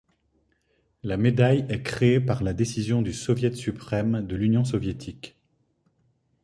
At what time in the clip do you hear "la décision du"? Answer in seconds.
2.41-3.13